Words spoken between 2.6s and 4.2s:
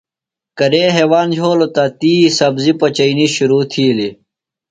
پچئینی شرو تِھیلیۡ۔